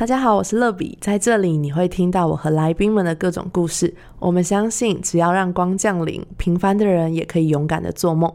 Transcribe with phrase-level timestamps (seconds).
[0.00, 3.94] 大家好，我是乐比，在这里你会听到我和来宾们的各种故事。
[4.18, 8.32] 我们相信，只要让光降临，平凡的人也可以勇敢的做梦。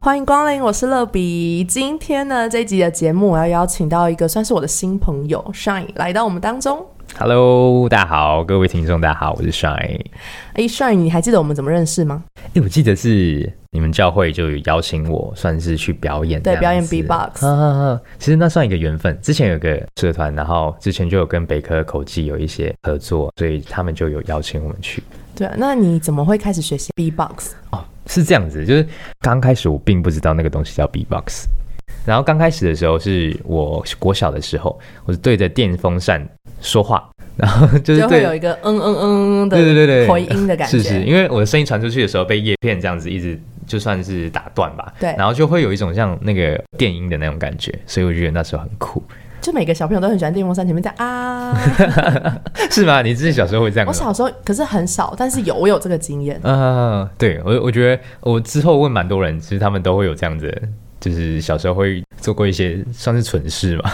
[0.00, 1.62] 欢迎光临，我是乐比。
[1.64, 6.86] 今天呢，这一集的节目我要邀请到一个算是我的新朋友 Shine 来到我们当中。
[7.18, 10.00] Hello，大家好，各位听众，大家好，我是 Shine。
[10.54, 12.24] 哎，Shine，你还记得我们怎么认识吗？
[12.54, 17.44] 哎，我记得是你们教会就有邀请我，算是去表演，对，表演 B-box。
[17.44, 19.18] 啊，其实那算一个缘分。
[19.20, 25.02] 之前有个社团，然后之前就有跟北科口技有一些合作，所以他们就有邀请我们去。
[25.34, 27.54] 对，那你怎么会开始学习 B-box？
[27.72, 28.86] 哦，是这样子，就是
[29.20, 31.48] 刚开始我并不知道那个东西叫 B-box。
[32.06, 36.24] 然后刚开始的时候是我国小的时候，我是对着电风扇
[36.60, 43.36] 说话，然后就是就会有一个嗯嗯嗯的对对对对回音的感觉，是是，因为我的声音传出去的时候被叶片这样子一直
[43.66, 49.02] 就算是打断吧，对然后就会有一种像那个电音的那种感觉，所以我觉得那时候很酷，
[49.40, 51.54] 就每个小朋友都很喜欢电风扇前面在啊。
[52.70, 53.02] 是吗？
[53.02, 53.86] 你自己小时候会这样？
[53.86, 56.40] 我小时候可是很少，但是有我有这个经验。
[56.42, 60.62] 嗯，对我我觉得我之后问蛮多人，其实他们都会有这样子的，
[61.10, 63.90] 就是小时候会做过一些算是蠢事嘛。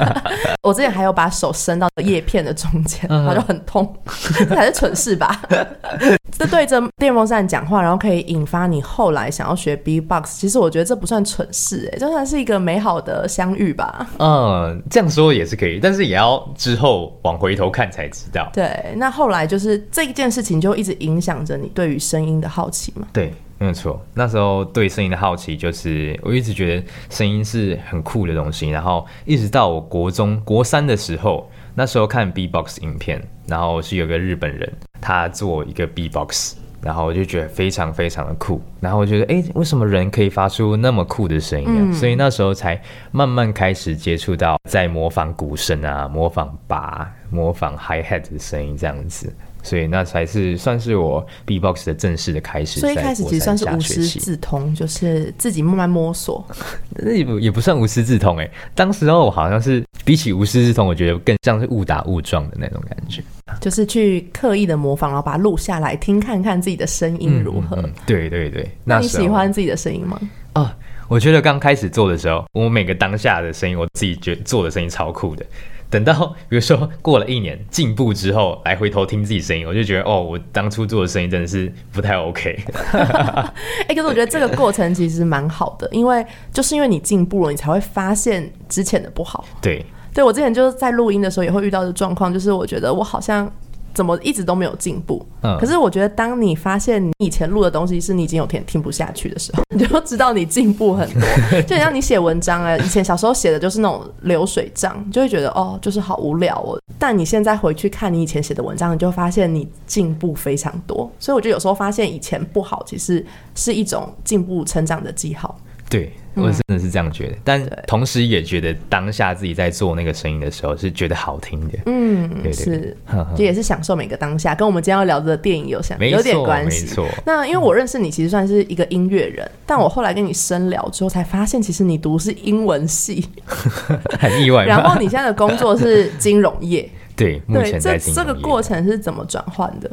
[0.62, 3.94] 我之前还有把手伸到叶片的中间，嗯然后就很痛，
[4.38, 5.42] 这才是蠢事吧？
[6.32, 14.06] 这对着电风扇讲话，然后可以引发你后来想要学 B-box，其实我觉得这不算蠢事，哎，就算是一个美好的相遇吧？
[14.18, 18.48] 嗯，这样说也是可以，但是也要之后往回头看才知道。
[18.52, 23.06] 对，那后来就是这一件事情就一直影响着你对于声音的好奇嘛？
[23.12, 24.02] 对，没有错。
[24.14, 28.70] 那时候对声音的好奇，就是我一直觉得声音是很酷的东西。
[28.70, 38.62] 然后一直到我国中国三的时候，那时候看 B-box 影片，然后是有个日本人他做一个 B-box，然后我就觉得非常非常的酷。
[38.80, 41.76] 然后我觉得，哎，为什么人可以发出那么酷的声音啊？
[41.80, 42.80] 嗯所以那时候才
[43.12, 49.30] 慢慢开始接触到在模仿鼓声啊，模仿拔、模仿 hi hat 的声音这样子。
[49.62, 52.80] 所以那才是算是我 B-box 的正式的开始。
[52.80, 56.44] 所以一开始其实算是无师自通，就是自己慢慢摸索。
[56.96, 63.22] 那也不也不算无师自通哎、当时候我好像是比起无师自通，我觉得更像是误打误撞的那种感觉。
[63.60, 67.76] 就是去刻意的模仿，然后把它录下来听看看自己的声音如何。
[67.76, 70.20] 嗯嗯对对对，那你喜欢自己的声音吗？
[70.52, 70.76] 啊？
[71.10, 75.44] 我觉得刚开始做的时候，我每个当下的声音，我自己觉得做的声音超酷的。
[75.90, 76.14] 等到
[76.48, 82.56] 比如说过了一年进步之后，来回头听自己声音，我就觉得哦，我当初做的声音真的是不太 OK。
[82.92, 89.44] 哎、可是我觉得这个过程其实蛮好的，因为就是因为你进步了，你才会发现之前的不好。
[89.60, 89.84] 对，
[90.14, 93.52] 对我之前就是在录音的时候也会遇到的状况，就是我觉得我好像
[93.94, 95.24] 怎么一直都没有进步。
[95.42, 101.22] 嗯可是我觉得当你发现你以前录的东西是你已经有点听不下去的时候， 你就知道你进步很多。
[101.62, 106.78] 就像你写文章啊，以前小时候写的就是那种流水账，你就会觉得哦，就是好无聊哦。
[106.98, 111.10] 但你现在回去看你以前写的文章，你就发现你进步非常多。
[111.18, 113.24] 所以我觉得有时候发现以前不好，其实
[113.54, 115.56] 是一种进步成长的记号。
[115.90, 121.76] 对我真的是这样觉得，但同时也觉得当下自己在做那个声音的时候是觉得好听的。
[121.86, 126.86] 嗯，对对是呵呵，这也是享受每个当下，跟我们今天要聊的电影有相有点关系。
[126.86, 127.08] 没错。
[127.26, 133.28] 那因为我认识你，其实算是一个音乐人，但我后来跟你深聊之后，才发现其实你读是英文系，
[134.20, 134.80] 很意外然？
[134.88, 136.88] 后你现在的工作是金融业。
[137.16, 139.90] 对，目前在这这个过程是怎么转换的？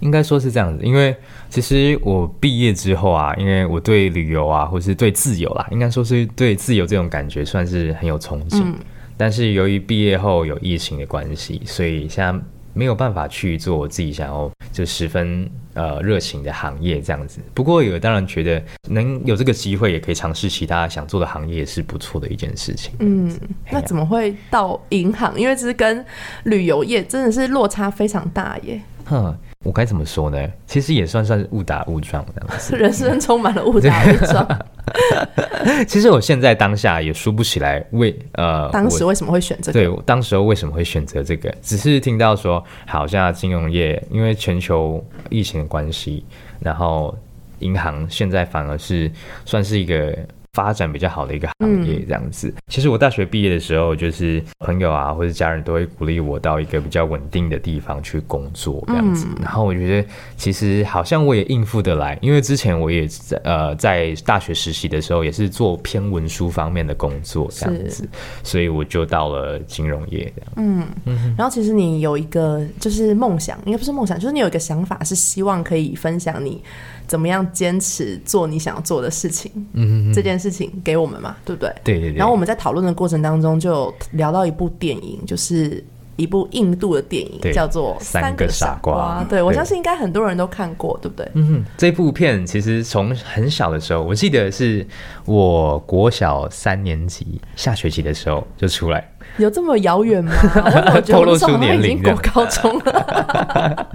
[0.00, 1.14] 应该说是这样子，因为
[1.54, 8.60] 其实我毕业之后啊，因为我对旅游啊，或是对自由啦，应该说是对自由这种感觉算是很有憧憬。
[8.64, 8.74] 嗯
[9.16, 12.36] 但是由于毕业后有疫情的关系，所以现在
[12.72, 17.38] 没有办法去做我自己想要就十分呃热情的行业这样子。
[17.54, 22.92] 不过有当然觉得能有这个机会，也可以尝试其他想做的行业，是不错的一件事情。
[22.98, 23.32] 嗯，
[23.70, 25.38] 那怎么会到银行？
[25.38, 26.04] 因为这是跟
[26.42, 29.32] 旅游业真的是落差非常大耶，哼，
[29.64, 30.38] 我该怎么说呢？
[30.66, 32.76] 其实也算算是误打误撞这样子。
[32.78, 34.46] 人生充满了误打误撞。
[35.88, 39.80] 其实我现在当下也说不起来为呃，当时为什么会选这个？
[39.80, 41.52] 对，当时候为什么会选择这个？
[41.62, 46.24] 只是听到说，好像金融业因为全球疫情的关系，
[46.60, 47.16] 然后
[47.60, 49.10] 银行现在反而是
[49.46, 50.16] 算是一个
[50.54, 52.54] 发展比较好的一个行业，这样子。
[52.68, 59.26] 其实我大学毕业的时候，就是朋友啊或者家人都会鼓励我到一个比较稳定的地方去工作，这样子。
[59.42, 68.08] 然后我觉得其实好像我也应付得来，因为之前我也在呃在大学实习的时候也是做偏文书方面的工作，这样子，
[68.44, 70.52] 所以我就到了金融业这样。
[70.56, 76.62] 嗯，然后其实你有一个就是梦想，应该不是梦想，就是你有一个想法，是希望可以分享你
[77.08, 79.50] 怎么样坚持做你想要做的事情。
[79.72, 81.72] 嗯这件事事情给我们嘛，对不对？
[81.82, 82.18] 对对对。
[82.18, 85.82] 然后我们在讨论的过程当中，就聊到一部电影，就是
[86.16, 91.28] 一部印度的电影，叫做《三个傻瓜对我相信应该很多人都看过，对不对？
[91.34, 94.86] 嗯，这部片其实从很小的时候，我记得是
[95.24, 100.32] 我国小三年级下学期的时候就出来，有这么遥远吗？
[100.64, 103.86] 我怎么觉得透露我那时候好像出年已经国高中了。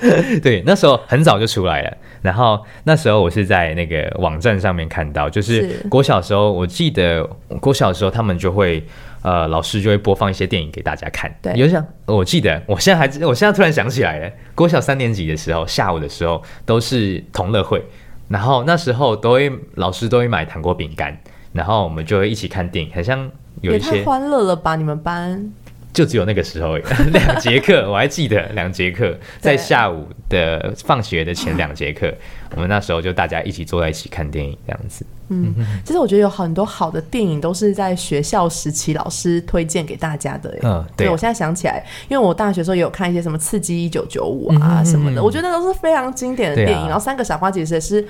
[0.42, 1.96] 对，那时候很早就出来了。
[2.22, 7.24] 然后那时候我是在那个网站上面看到，就是是国小时候，我记得
[7.60, 8.84] 国小的时候他们就会。
[9.22, 11.34] 呃，老师就会播放一些电影给大家看。
[11.42, 17.82] 对有像我记得，我现在还，我现在突然想起来了，国小三年级的时候，下午的时候都是同乐会，
[18.28, 21.18] 然后那时候都会老师都会买糖果饼干，
[21.52, 23.30] 然后我们就会一起看电影，很像
[23.62, 24.76] 有一些太欢乐了吧！
[24.76, 25.52] 你们班
[25.96, 26.76] 就只有那个时候
[27.10, 32.12] 两节课，我还记得 两节课，在下午的放学的前两节课，
[32.54, 35.06] 我们那时候就大家一起坐在一起看电影这样子。
[35.28, 35.54] 嗯。
[35.86, 40.54] 其实我觉得有很多好的电影都是在学校时期老师推荐给大家的。
[40.64, 41.08] 嗯对。
[41.08, 46.76] 我现在想起来，因为我大学的时候也有看一些什么《刺激一九九五》嗯啊什么的，我觉得那都是非常经典的电影。
[46.76, 48.06] 啊然后《三个傻瓜》其实也是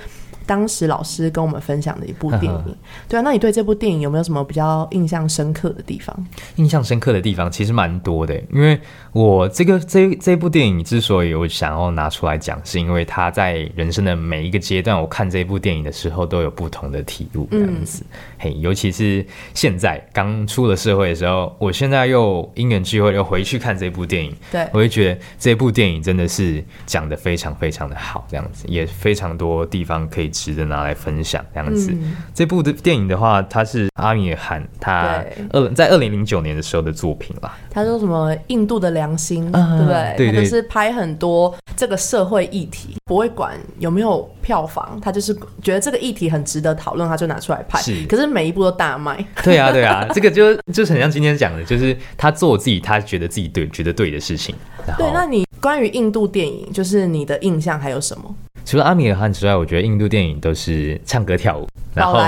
[0.47, 2.77] 当时老师跟我们分享的一部电嗯影。
[3.09, 6.17] 对啊，那你对这部电影有没有什么比较印象深刻的地方？
[6.55, 8.81] 印象深刻的地方其实蛮多的，因为
[9.17, 18.05] 我这个这这部电影之所以我想要拿出来讲，是因为他在人生的每一个阶段，我看这部电影的时候都有不同的体悟，这样子。
[18.37, 19.25] 嘿，尤其是
[19.55, 31.91] 现在刚出了社会的时候，我现在又因缘聚会又回去看这部电影，对我会觉得这部电影真的是讲的非常非常的好，这样子也非常多地方可以值得拿来分享，这样子。
[31.91, 37.57] 嗯这部的电影的话，它是阿米尔汗他二在二零零九年的时候的作品啦。
[37.71, 40.14] 他说什么印度的良心，啊对不对？
[40.17, 47.81] 对对他就是拍很多这个社会议题，不会管有没有票房，他就是觉得这个议题很值得讨论，他就拿出来拍。
[47.81, 49.25] 是可是每一部都大卖。
[49.43, 54.55] 对啊，对啊， 这个就就是很像今天讲的，就是他做自己他觉得自己对觉得对的事情。
[54.99, 58.35] 对，那你关于印度电影，就是你的印象还有什么？
[58.67, 62.19] 除了阿米尔汗之外，我觉得印度电影都是唱歌跳舞，然后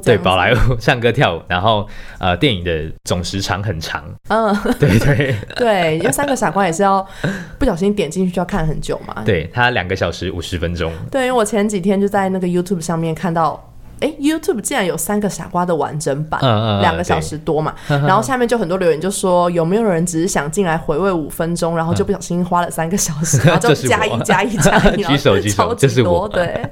[0.00, 1.86] 对宝莱坞唱歌跳舞，然后
[2.18, 7.04] 呃电影的总时长很长，嗯，对对 对，因为三个傻瓜也是要
[7.58, 9.22] 不小心点进去就要看很久嘛。
[9.24, 13.67] 对，它两个小时五十分钟，对，因为我前几天就在那个 YouTube 上面看到。
[14.00, 26.62] 哎，YouTube 竟然有三个傻瓜的完整版，嗯嗯嗯两个小时多嘛，然后下面就很多留言就说有没有人只是想进来回味五分钟，然后就不小心花了三个小时，然后就加一加一加一， 然后举手举手超级就是我多对，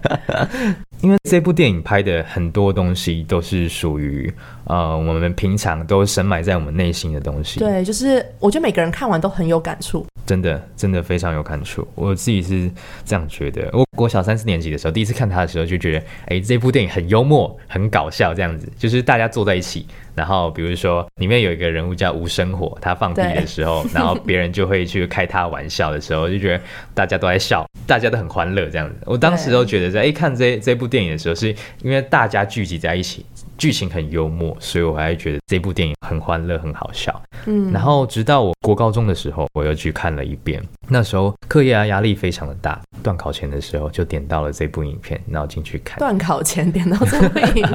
[1.06, 4.32] 因为这部电影拍的很多东西都是属于
[4.64, 11.86] 呃我们平常都深埋在我们内心的东西，对，就是我觉得每个人看完都很有感触，真的真的非常有感触。
[11.94, 12.68] 我自己是
[13.04, 13.70] 这样觉得。
[13.72, 26.64] 我国小三四年级的时候，第一次看它的时候，就觉得，哎，这部电影很幽默、很搞笑，这样子，就是大家坐在一起，然后比如说里面有一个人物叫吴生火，他放屁的时候，然后别人就会去开他玩笑的时候，就觉得
[26.94, 28.96] 大家都在笑，大家都很欢乐这样子。
[29.04, 33.24] 我当时都觉得在哎看这这部电影的时候，是因为大家聚集在一起。
[33.58, 37.22] 剧情很幽默，所以我还觉得这部电影很欢乐、很好笑。
[37.46, 40.62] 嗯，然后直到我国高中的时候，我又去看了一遍。
[40.88, 45.98] 那时候课业啊压力非常的大，段考前的时候就点到了这部影片，然后进去看。
[45.98, 47.66] 断考前点到这部影片，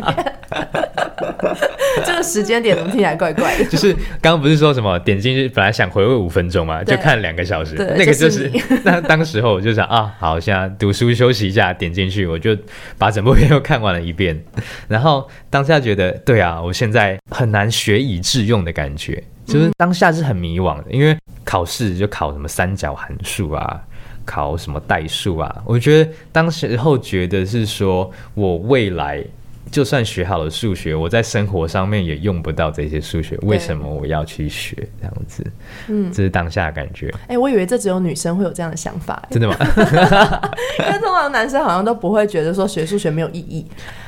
[2.05, 3.65] 这个时间点怎么听起来怪怪的？
[3.65, 12.55] 就是刚刚不是说什么点进去本来想回味五分钟嘛，就看两个小时，对那个就就是是 那当时候我就想啊，好，现在读书休息一下，点进去我就
[12.97, 14.41] 把整部片又看完了一遍，
[14.87, 23.81] 然后当下觉得对啊，我现在很难学以致用的感觉，就是当下是很迷惘的，因为考试就考什么三角函数啊。
[24.23, 25.63] 考什么代数啊？
[25.65, 29.21] 我觉得当时候觉得是说我未来
[29.69, 35.45] 就算学好了数学，我在生活上面也用不到这些数学，为什么我要去学这样子？
[35.87, 39.55] 嗯，这是当下的感觉，哎、我以为这只有女生会有这样的想法、真的吗？
[40.79, 43.65] 因为通常男生好像都不会觉得说学数学没有意义，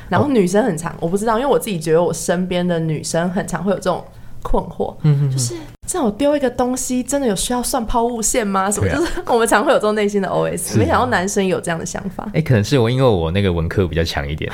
[0.08, 4.04] 然后女生很常，我不知道，因为我自己觉得我身边的女生很常会有这种
[4.44, 5.54] 困惑，嗯就是
[5.86, 8.70] 这种丢一个东西真的有需要算抛物线吗？
[8.70, 8.88] 什么？
[8.88, 12.28] 啊 就是我们常会有这种内心的 OS，是没想到男生有这样的想法。
[12.34, 14.52] 哎、可能是我因为我那个文科比较强一点，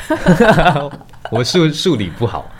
[1.30, 2.50] 我数数理不好，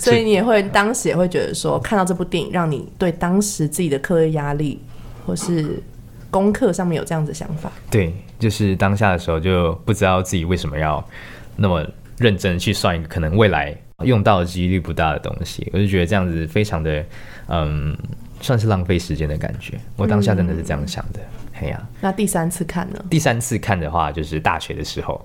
[0.00, 4.80] 所以你也会当时也会觉得说，看到这部电影，让你对当时自己的课业压力
[5.26, 5.80] 或是
[6.30, 7.70] 功课上面有这样子的想法。
[7.90, 11.02] 对，就是当下的时候就不知道自己为什么要
[11.56, 11.84] 那么
[12.18, 13.74] 认真去算一个可能未来
[14.04, 17.04] 用到的几率不大的东西，我就觉得这样子非常的
[17.48, 17.96] 嗯，
[18.40, 19.78] 算是浪费时间的感觉。
[19.96, 21.18] 我当下真的是这样想的，
[21.52, 23.04] 嘿呀、那第三次看呢？
[23.10, 25.20] 第三次看的话，就是大学的时候。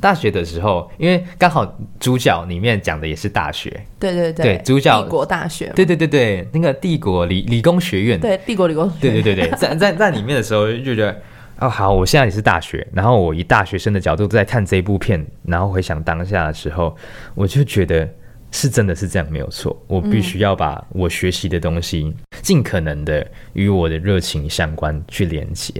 [0.00, 4.58] 大学的时候，因为刚好主角里面讲的也是大学，对对对。
[4.64, 11.22] 主角帝国大学，对对对对，那个帝国理理工学院，对帝国理工学院，对对对对，在在在里面的时候就觉得，
[11.64, 16.94] 哦好，我现在也是大学，然后我以大学生的角度在看这部片，然后回想当下的时候，
[17.34, 18.06] 我就觉得
[18.50, 25.72] 是真的是这样没有错，我必须要把我学习的东西尽可能的与我的热情相关去连接。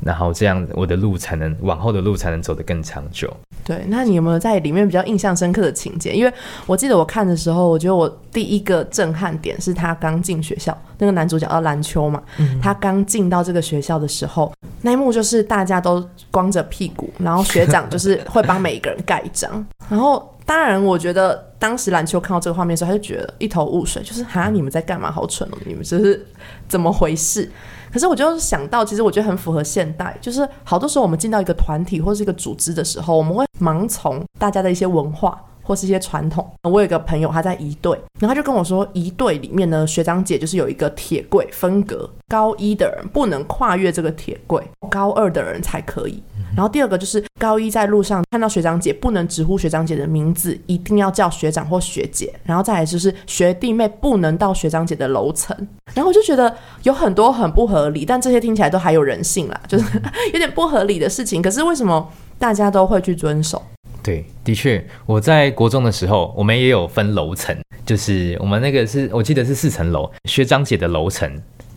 [0.00, 3.36] 然后这样，我的路才能往后的路才能走得更长久。
[3.66, 6.12] 对，那你有没有在里面比较印象深刻的情节？
[6.12, 6.32] 因为
[6.66, 12.22] 我记得我看的时候，我觉得我第一个震撼点是他刚进学校，那个男主角叫蓝秋嘛，
[12.62, 19.66] 他刚进到这个学校的时候，那一幕就是大家都光着屁股，然后学长就是会帮每一个人盖章。
[19.88, 25.10] 然后当然，我觉得当时篮球看到这个画面的时候，他就觉得一头雾水，就是哈，你们在干嘛？
[25.10, 26.24] 好蠢哦，你们这是
[26.68, 27.50] 怎么回事？
[27.96, 36.48] 可是我就想到，其实我觉得很符合现代，就是好多时候我们进到一个团体或是一个组织的时候，我们会盲从大家的一些文化或是一些传统。
[36.62, 46.22] 我有一个朋友他在一队，然后他就跟我说，一队里面呢，学长姐就是有一个铁柜分隔，高一的人不能跨越这个铁柜，高二的人才可以。
[46.54, 52.32] 然后第二个就是高一在路上看到学长姐，不能直呼学长姐的名字，一定要叫学长或学姐。
[52.44, 55.54] 然后再来就是学弟妹不能到学长姐的楼层。
[55.92, 56.54] 然后我就觉得
[56.84, 59.84] 有很多很不合理，但这些听起来都还有人性啦，就是
[60.32, 61.42] 有点不合理的事情。
[61.42, 63.62] 可是为什么大家都会去遵守？
[64.06, 71.28] 对，的确，我在国中的时候，我们也有分楼层，就是我们那个是我记得是四层楼，学长姐的楼层。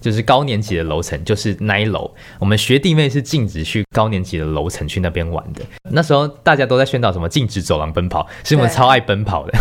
[0.02, 2.10] 就是高年级的楼层，就是那一楼。
[2.40, 5.62] 我们学弟妹是禁止去高年级的楼层去那边玩的。
[5.92, 9.54] 那时候大家都在宣导什么禁止走廊奔跑，是我们超爱奔跑的。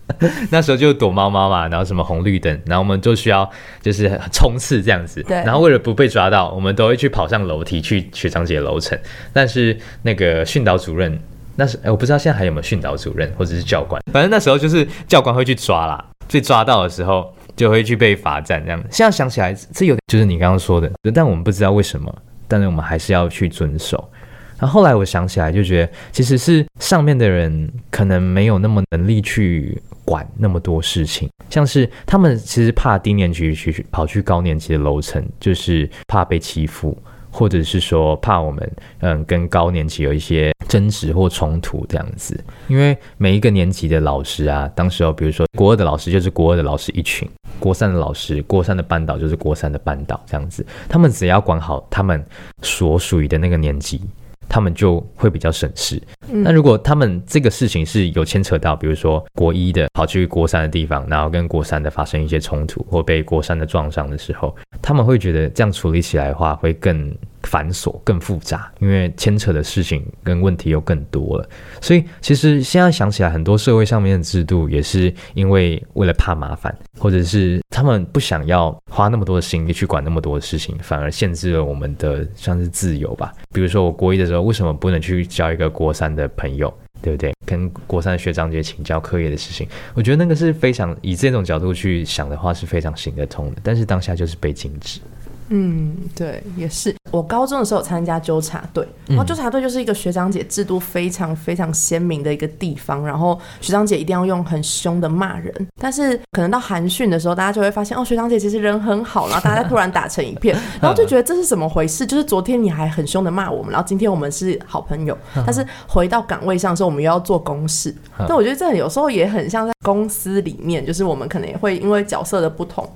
[0.52, 5.22] 那时候就躲猫猫嘛，然后什么红绿灯，然后我们就需要就是冲刺这样子。
[5.22, 5.38] 对。
[5.38, 8.98] 然后为了不被抓到，我们都会去跑上楼梯去学长姐楼层。
[9.32, 11.18] 但是那个训导主任，
[11.56, 14.00] 那是哎，我不知道现在还有没有训导主任或者是教官。
[14.12, 17.34] 反正那时候就是教官会去抓啦，被抓到的时候。
[17.56, 18.78] 就会去被罚站这样。
[18.90, 22.14] 现在想起来，这有就是你刚刚说的，但我们不知道为什么，
[22.46, 24.10] 但是我们还是要去遵守。
[24.58, 36.94] 然后后来我想起来，就觉得其实是上面的人可能没有那么能力去管那么多事情，像是他们其实怕低年级去跑去高年级的楼层，就是怕被欺负。
[37.36, 47.28] 或者是说怕我们嗯跟高年级有一些争执或冲突这样子，因为每一个年级的老师啊，当时候比如说国二的老师就是国二的老师一群，
[47.60, 52.24] 国三的老师国三的班导就是国三的班导这样子，他们只要管好他们
[52.62, 54.00] 所属于的那个年级。
[54.48, 56.00] 他们就会比较省事。
[56.28, 71.48] 那如果他们这个事情是有牵扯到，比如说国一的跑去国三的地方，然后跟国三的发生一些冲突，或被国三的撞伤的时候，他们会觉得这样处理起来的话会更繁琐、更复杂，因为牵扯的事情跟问题又更多了。
[71.80, 83.32] 所以其实现在想起来，很多社会上面的制度也是因为为了怕麻烦，或者是他们不想要花那么多的心力去管那么多的事情，反而限制了我们的像是自由吧。
[83.52, 84.46] 比如说我国一的时候。
[84.46, 87.32] 为什么不能去交一个国三的朋友，对不对？
[87.44, 93.60] 跟国三的学长姐请教课业的事情，我觉得那个是非常以这种角度去想的话是非常行得通的。
[93.62, 95.00] 但是当下就是被禁止。
[95.48, 96.94] 嗯，对，也是。
[97.12, 103.06] 我高中的时候参加纠察队，然后纠察队就是一个学长姐制度非常非常鲜明的一个地方。
[103.06, 112.04] 然后学长姐一定要用很凶的骂人，但是可能到寒训的时候，大家就会发现哦，学长姐其实人很好，然后大家突然打成一片， 然后就觉得这是怎么回事？
[112.04, 117.94] 就是昨天你还很凶的骂我们，然后今天我们是好朋友，但是回到岗位上的时候，我们又要做公事。
[118.18, 122.88] 但我觉得这有时候也很像在公司里面，就是我们可能也会因为角色的不同，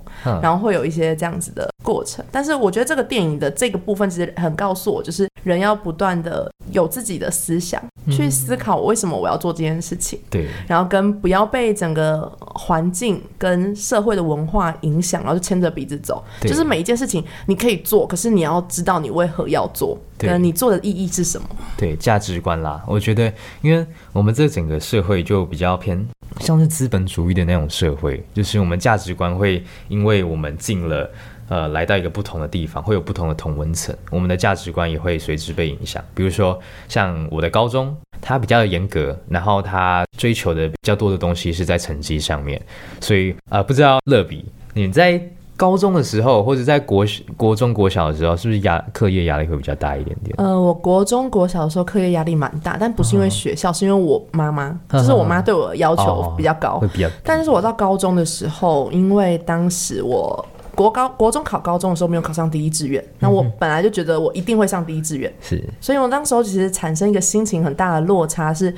[0.42, 2.24] 然后会有一些这样子的过程。
[2.30, 10.18] 但是我觉得这个电影的这个部分其实很告诉我，就是人要不断的有自己的思想，去思考为什么我要做这件事情。
[10.30, 16.22] 对，然后跟不要被整个环境跟社会的文化影响，然后就牵着鼻子走。
[16.42, 21.48] 就是每一件事情你可以做，可是你要知道你为何要做，跟你做的意义是什么。
[21.76, 23.32] 对，价值观啦，我觉得，
[23.62, 26.06] 因为我们这整个社会就比较偏
[26.40, 31.10] 像是资本主义的那种社会，就是我们价值观会因为我们进了。
[31.50, 36.00] 呃，来到一个不同的地方，会有不同的同温层，我们的价值观也会随之被影响。
[36.14, 36.56] 比如说，
[36.88, 37.92] 像我的高中，
[38.22, 42.62] 它比较严格，然后它追求的比较多的东西是在成绩上面，
[43.00, 45.20] 所以呃，不知道乐比你在
[45.56, 47.04] 高中的时候，或者在国
[47.36, 50.32] 国中国小的时候，是不是压课业压力会比较大一点点？
[50.38, 57.08] 呃，我国中国小的时候课业压力蛮大，但不是因为学校，是因为我妈妈，就是我妈对我的要求比较高，会比较。
[57.24, 60.46] 但是我到高中的时候，因为当时我。
[60.80, 68.74] 国高国中考高中的时候没有考上第一志愿，那我本来就觉得我一定会上第一志愿，是所以我当时候其实产生一个心情很大的落差是。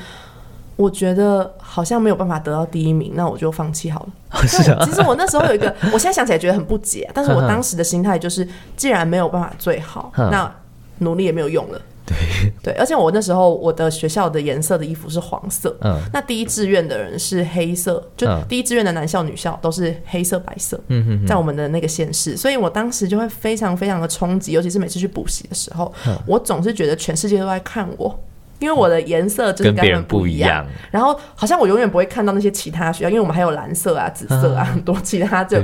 [0.75, 4.41] 我觉得好像没有办法得到第一名，那我就放弃好了。
[4.49, 10.51] 是啊，其实我那时候有一个，我现在想起来觉得很不解，但是我当时的心态就是，既然没有办法最好，嗯那
[10.99, 11.81] 努力也没有用了。
[12.05, 12.17] 对，
[12.63, 16.01] 对，而且我那时候我的学校的颜色的衣服是黄色，嗯。
[16.13, 18.43] 那第一志愿的人是黑色，就嗯。
[18.49, 26.17] 第一志愿的男校、女校都是黑色、白色，嗯哼在我们的那个县市，所以我当时就会非常非常的冲击，尤其是每次去补习的时候，嗯。
[26.27, 28.19] 我总是觉得全世界都在看我。
[28.63, 35.59] 因为我的颜色就是跟别人们不一样，然后好像我永远不会看到那些其他学校，因为我们还有蓝色啊、紫色啊， 很多其他就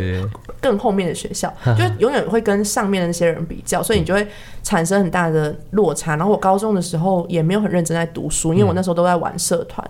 [0.61, 4.27] 更后面的学校， 就永远会跟上面的那些人比较，所以你就会
[4.63, 6.17] 产生很大的落差。
[6.17, 9.89] 然后我高中的时候也没有很认真在读书，因为我那时候都在玩社团，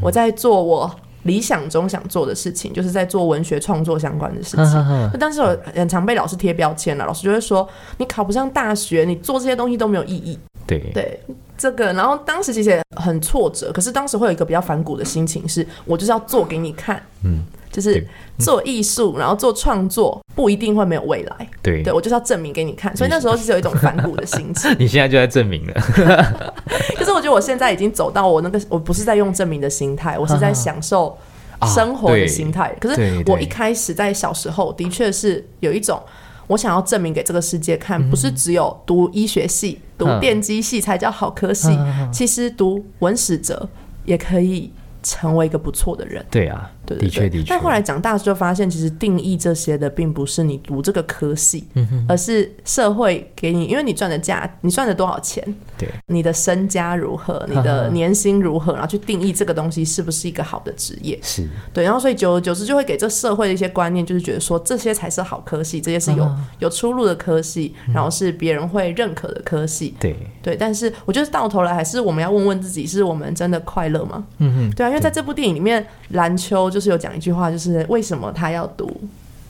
[0.00, 0.90] 我在做我
[1.24, 5.10] 理想中想做的事情，就是在做文学创作相关的事情。
[5.12, 10.38] 就当时我很常被老师贴标签了，老师就会说你考不上大学，你做这些东西都没有意义。
[10.66, 10.78] 对。
[10.92, 11.20] 对
[11.58, 17.42] 这个，然后当时其实也很挫折，可是当时会有一个比较反骨的心情是，我就是要做给你看，嗯，
[17.72, 18.06] 就是
[18.38, 21.82] 做艺术，然后做创作，不一定会没有未来，对。
[21.82, 24.70] 对我就是要证明给你看，所以那时候是有一种反骨的心情。
[24.78, 25.74] 你现在就在证明了，
[26.94, 31.16] 可是我觉得我现在已经走到我那个，我不是在用证明的心态，我是在享受
[31.58, 32.76] 啊生活的心态。
[32.78, 35.98] 可是我一开始在小时候的确是有一种。
[36.46, 42.08] 我想要证明给这个世界看，不是只有读医学系、读嗯电机系才叫好科系，嗯。
[42.12, 43.68] 其实读文史哲
[44.04, 44.72] 也可以
[45.02, 46.24] 成为一个不错的人。
[46.30, 47.50] 对啊，对对对的确的确。
[47.50, 55.42] 但后来长大之后发现，其实定义这些的并不是你读这个科系，嗯而是社会给你，因为你赚的价，你赚了多少钱，
[55.76, 61.18] 对，你的身家如何，你的 年薪如何，然后去定义这个东西是不是一个好的职业。
[61.22, 69.94] 是对，然后所以久而久之就会给这社会的一些观念，就是觉得说这些才是好科系，这些是有、啊有出路的科系，然后是别人会认可的科系。
[69.98, 74.24] 对，对，但是我觉得到头来还是我们要问问自己，是我们真的快乐吗？
[74.38, 78.86] 嗯哼，对啊，因为在这部电影里面，蓝秋就是有讲一句话，就是为什么他要读，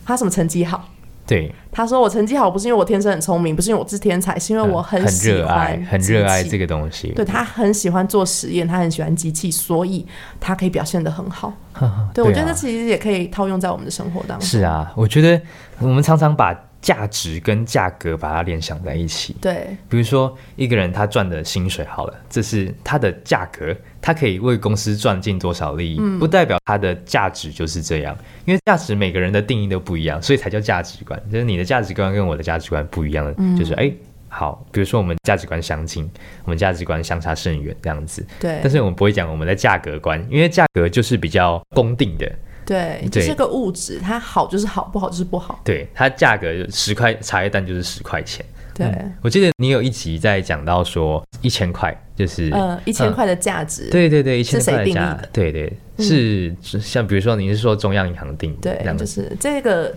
[0.04, 0.88] 他什么成绩好？
[1.26, 7.09] 对，他说我成绩好不是因为我天生很聪明，不是因为我是天才，是因为我很喜欢热爱，很热爱这个东西。
[7.16, 10.07] 对他很喜欢做实验，他很喜欢机器，所以
[10.38, 11.53] 他可以表现的很好。
[12.14, 14.46] 对，我觉得其实也可以套用在我们的生活当中。
[14.46, 15.42] 是啊，我觉得
[15.81, 19.35] 我们常常把价值跟价格把它联想在一起。
[19.40, 28.16] 对比如说，一个人他赚的薪水好了，这是他的价格，他可以为公司赚进多少利益，不代表他的价值就是这样。
[28.44, 31.20] 因为价值每个人的定义都不一样，所以才叫价值观。
[31.29, 33.92] 就是你的价值观跟我的价值观不一样的，就是哎。
[34.29, 36.07] 好，比如说我们价值观相近，
[36.44, 42.31] 我们价值观相差甚远这样子，对但是我们不会讲我们的价格观，因为价格就是比较公定的，
[42.66, 45.61] 对，这个物质，它好就是好，不好就是不好。
[45.64, 48.44] 对，它价格十块茶叶蛋就是十块钱。
[48.74, 59.94] 对，我记得你有一集在讲到说一千块就是呃，一千块的价值，对对对，一千块的价定的，对对，是是像比如说你是说中央银行定的对就是这个。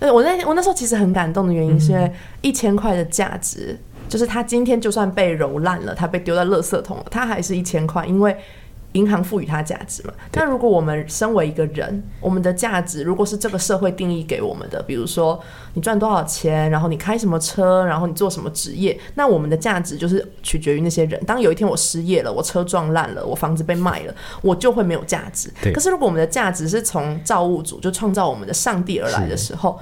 [0.00, 2.08] 呃，我那我那时候其实很感动的原因，是因为
[2.40, 3.76] 一千块的价值，
[4.08, 8.36] 就是它今天就算被揉烂了，它被丢在垃圾桶了，它还是一千块，因为
[8.92, 10.12] 银行赋予它价值嘛。
[10.30, 15.38] 但如果我们身为一个人，我们的价值如果是这个社会定义给我们的，比如说
[15.74, 21.22] 你赚多少钱，然后你开什么车，然后你做什么职业，那我们的价值就是取决于那些人。
[21.24, 25.52] 当有一天我失业了，我车撞烂了，我房子被卖了，我就会没有价值。
[25.72, 29.78] 可是如果我们的价值是从造物主就创造我们的上帝而来的时候，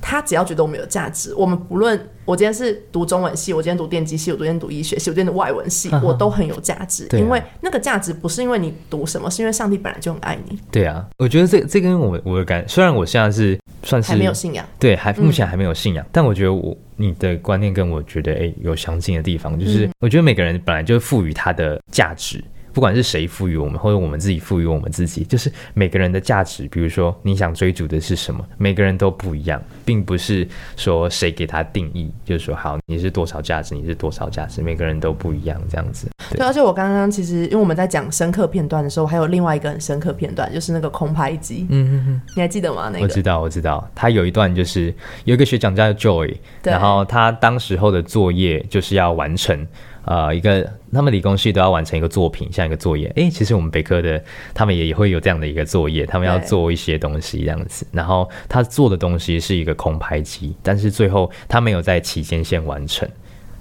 [0.00, 7.18] 他只要觉得我们有价值，我们不论我今天是读中文系，我今天读电机系，我昨天读医学系，我今天读外文系，我都很有价值，啊。
[7.18, 14.64] 因为那个价值不是因为你读什么，是因为上帝本来就很爱你，对啊，我觉得这这跟我我的感，虽然我现在是算是还没有信仰。
[14.78, 22.42] 对，还目前还没有信仰，但我觉得我你的观念跟我觉得哎有相近的地方，就是我觉得每个人本来就赋予他的价值。
[22.72, 26.66] 不管是谁赋予我们，或者我们自己赋予我们自己，就是每个人的价值。
[26.68, 36.08] 比如说，你想追逐的是什么，每个人都不一样，并不是说谁给他定义，就是说好你是多少价值，你是多少价值，每个人都不一样这样子。
[36.30, 42.22] 对，而且我刚刚其实因为我们在讲深刻片段的时候，还有另外一个很深刻片段，就是那个空拍机，嗯嗯嗯。
[42.36, 42.90] 你还记得吗？
[42.92, 49.66] 那个我知道，我知道，他有一段就是有一个学长叫 Joy，然后他当时候的作业就是要完成。
[50.08, 53.12] 呃，一个他们理工系都要完成一个作品，像一个作业。
[53.16, 54.22] 诶，其实我们北科的
[54.54, 57.86] 他们也也会有这样的一个作业，他们要做一些东西这样子。
[57.92, 63.06] 然后他做的东西是一个空拍机，但是最后他没有在期间线完成，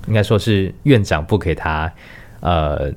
[0.07, 1.91] 应该说是院长不给他
[2.39, 2.89] 呃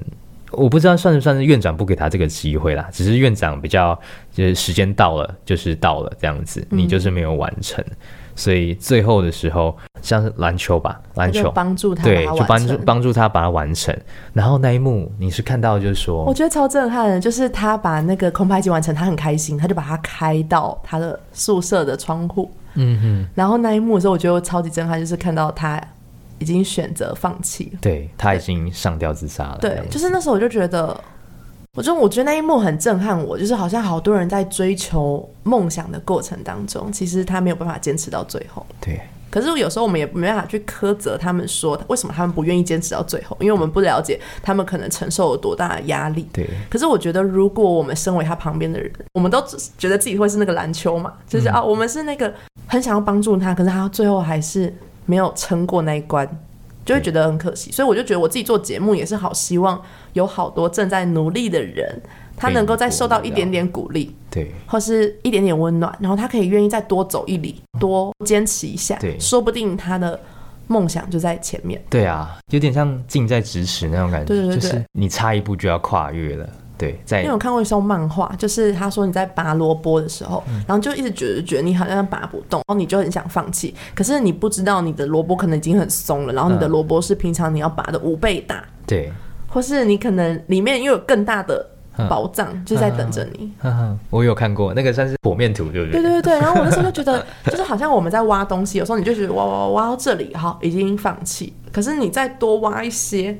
[0.52, 3.98] 我不知道算不算是院长不给他这个机会啦，只是院长比较
[4.32, 7.84] 就是时间到了就是到了这样子，你就是没有完成，
[8.40, 12.78] 所以最后的时候像是篮球吧，篮球帮助他对，就帮助。
[12.86, 13.94] 帮助他把它完成。
[14.32, 22.50] 然后那一幕你是看到就是说我，觉得超震撼的，就是他把那个空拍机完成，他很开心，他就把它开到他的宿舍的窗户。
[22.74, 25.78] 嗯哼，然后那一幕的时候，我觉得我超级震撼，就是看到他
[26.38, 27.78] 已经选择放弃了。
[27.82, 30.98] 对他已经上吊自杀了，这对就是那时候我就觉得，
[31.76, 38.66] 我就我觉得那一幕很震撼我，就是好像好多人在追求梦想的过程当中，其实他没有办法坚持到最后。
[38.80, 46.28] 对可是有时候我们也没办法去苛责他们说为什么他们不愿意坚持到最后，因为我们不了解他们可能承受了多大的压力。
[46.32, 49.40] 对可是我觉得，如果我们身为他旁边的人，我们都
[49.78, 52.34] 觉得自己会是那个篮球嘛，就是、啊，我们是那个
[52.66, 54.74] 很想要帮助他，可是他最后还是
[55.06, 56.28] 没有撑过那一关，
[56.84, 57.70] 就会觉得很可惜。
[57.70, 59.80] 所以我就觉得我自己做节目也是好希望
[60.12, 62.00] 有好多正在努力的人，
[62.36, 70.18] 他能够再受到一点点鼓励，对或是一点点温暖，然后他可以愿意再多走一里，多坚持一下，对说不定他的
[70.66, 71.82] 梦想就在前面。
[71.90, 76.48] 对啊，有点像近在咫尺那种感觉，对对对就是你差一步就要跨越了。
[76.80, 80.64] 对，在因为我看过一首漫画，就是他说你在拔萝卜的时候，嗯。
[80.66, 86.70] 然后就一直觉得觉得你好像拔不动，然后你就很想放弃，可是你不知道你的萝卜可能已经很松了，然后你的嗯。
[86.70, 89.12] 萝卜是平常你要拔的五倍大，对，
[89.46, 92.08] 或是你可能里面又有更大的嗯。
[92.08, 93.52] 宝藏就在等着你。
[93.58, 96.00] 哈哈，我有看过那个算是剖面图，对不对？
[96.00, 103.38] 对对对对，然后我那时候就觉得， 就是好像我们在挖东西，有时候你就觉得挖挖挖挖到这里，好，已经放弃，可是你再多挖一些，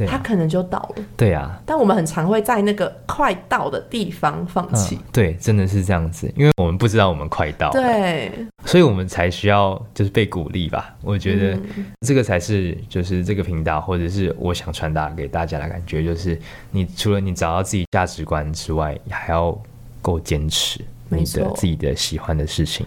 [0.00, 1.04] 对啊它可能就到了。
[1.14, 8.32] 对啊，但我们很常会在那个快到的地方放嗯弃。，对，真的是这样子，因为我们不知道我们快到，，对，
[8.64, 10.96] 所以我们才需要就是被鼓励吧。
[11.02, 19.56] 我觉得嗯这个才是就是这个频道，或者是我想传达给大家的感觉，就是你除了你找到自己价值观之外，你还要
[20.00, 22.86] 够坚持你的自己的喜欢的事情。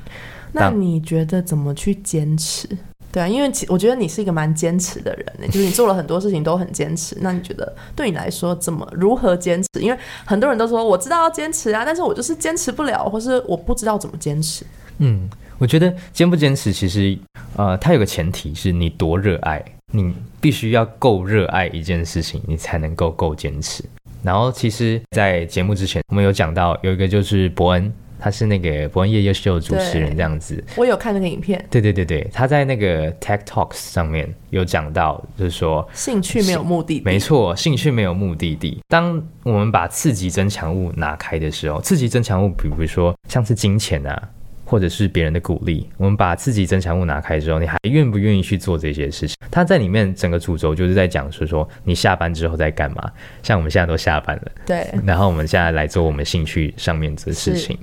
[0.52, 2.68] 那当你觉得怎么去坚持？
[3.14, 7.16] 对啊，因为其我觉得你是一个蛮坚持的人呢， 就是你做了很多事情都很坚持。
[7.22, 9.68] 那你觉得对你来说怎么如何坚持？
[9.80, 14.66] 因为很多人都说我知道要坚持啊，但是我就是坚持不了，或是我不知道怎么坚持。
[14.98, 17.18] 嗯，我觉得坚不坚持，其实
[17.56, 23.84] 呃，它有个前提是你多热爱，你必须要够热爱一件事情，你才能够够坚持。
[24.24, 30.64] 然后，其实，在节目之前，我们有讲到有一个就是伯恩，他是那个伯恩夜夜秀的主持人对这样子。
[30.78, 38.82] 我有看那个影片，对对对对，他在那个 Tech Talks 上面有讲到，就是说兴趣没有目的地，没错，兴趣没有目的地。
[38.88, 44.30] 当我们把刺激增强物拿开的时候，刺激增强物，比如说像是金钱啊，
[44.74, 49.38] 或者是别人的鼓励，我们把自己增强物拿开之后，你还愿不愿意去做这些事情？
[49.52, 53.12] 它在里面整个主轴就是在讲是说，你下班之后在干嘛？
[53.44, 57.78] 像我们现在都下班了，对，然后我们现在来做我们兴趣上面的事情，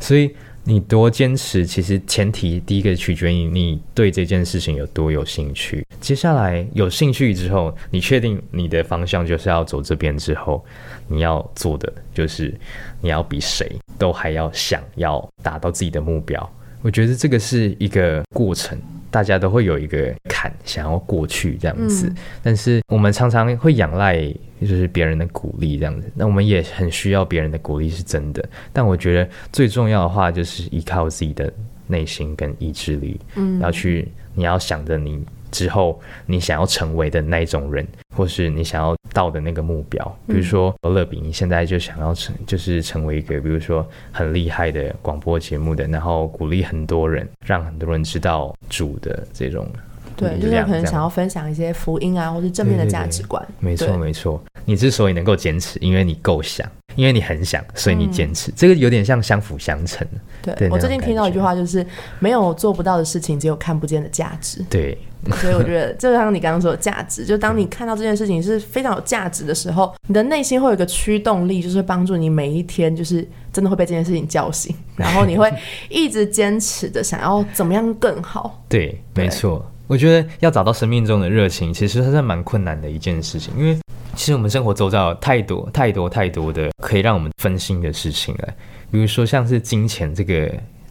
[0.00, 5.82] 所以你多坚持，其实前提第一个取决于你对这件事情有多有兴趣。
[5.98, 10.62] 接下来有兴趣之后，你确定你的方向就是要走这边之后，
[11.06, 12.54] 你要做的就是
[13.00, 16.50] 你要比谁都还要想要达到自己的目标。
[16.82, 18.78] 我觉得这个是一个过程，
[19.10, 22.08] 大家都会有一个坎想要过去这样子。
[22.08, 24.22] 嗯但是我们常常会仰赖
[24.60, 28.46] 就是别人的鼓励这样子，那我们也很需要别人的鼓励是真的。
[28.70, 31.50] 但我觉得最重要的话就是依靠自己的
[31.86, 40.04] 内心跟意志力，嗯，要去你要想着你之后你想要成为的那一种人，或是你想要到的那个目标。
[40.26, 49.66] 比如说乐比，你现在就想要成就是成为一个比如说很厉害的广播节目的，然后鼓励很多人，让很多人知道主的这种。
[50.16, 53.44] 对，就是可能想要分享一些福音啊，或是正面的价值观。
[53.58, 54.42] 没错，对没错。
[54.64, 58.50] 你之所以能够坚持，因为你够想，因为你很想，所以你嗯坚持。
[58.56, 60.06] 这个有点像相辅相成。
[60.42, 61.84] 对我最近听到一句话，就是
[62.18, 64.64] 没有做不到的事情，只有看不见的价值。
[64.70, 64.96] 对，
[65.36, 75.52] 所以我觉得，就像你刚刚说的价值，就当你看到这件事情是非常有价值的时候，你的内心会有一个驱动力，就是帮助你每一天，就是真的会被这件事情叫醒，然后你会
[75.90, 78.64] 一直坚持的想要怎么样更好。
[78.68, 79.70] 对，对没错。
[79.86, 83.78] 我觉得要找到生命中的热情，其实它是蛮困难的一件事情，因为
[84.14, 88.48] 其实我们生活周遭有太多太多太多的可以让我们分心的事情了。
[88.90, 90.48] 比如说像是金钱这个，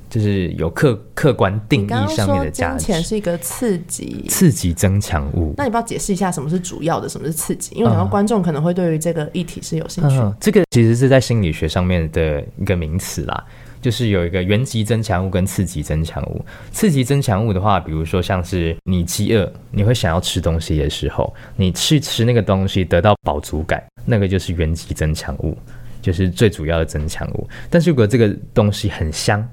[0.10, 4.26] 就是有客客观定义上面的价值金钱，是一个刺激。
[4.28, 5.54] 刺激增强物。
[5.58, 7.74] 那你不要解释一下什么是主要的，什么是刺激？
[7.76, 10.18] 因为我想到嗯观众可能会对于这个议题是有兴趣。
[10.18, 13.44] 嗯，这个其实是在心理学上面的一个名词啦，
[13.84, 16.44] 就是有一个原级增强物跟次级增强物。
[16.72, 25.58] 次级增强物的话，比如说像是你饥饿，你会想要吃东西的时候，你去吃那个东西得到饱足感，那个就是原级增强物，
[26.02, 27.48] 就是最主要的增强物。
[27.70, 29.46] 但是如果这个东西很香，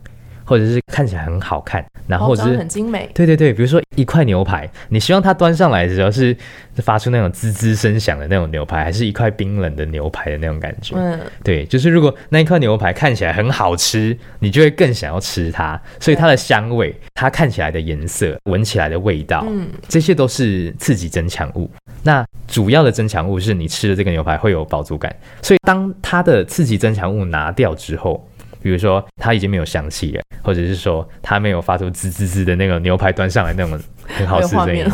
[0.50, 6.36] 或者是看起来很好看，然后或者是很精美，对对对，比如说一块牛排，你希望它端上来的时候是
[6.78, 10.96] 发出那种滋滋声响的那种牛排，还是一块冰冷的牛排的那种感觉？
[10.96, 15.80] 嗯，对，就是如果那一块牛排看起来很好吃，你就会更想要吃它。
[16.00, 21.70] 所以它的香味、它看起来的颜色、闻起来的味道，嗯，这些都是刺激增强物。
[22.02, 28.26] 那主要的增强物是你吃的这个牛排会有饱足感，所以当它的刺激增强物拿掉之后。
[28.62, 34.90] 比如说，它已经没有香气了，或者是说它没有发出滋滋滋的那个牛排端上来那种很好吃的声音的